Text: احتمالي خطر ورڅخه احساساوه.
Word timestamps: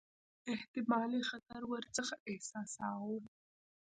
احتمالي 0.53 1.21
خطر 1.29 1.61
ورڅخه 1.71 2.15
احساساوه. 2.31 3.19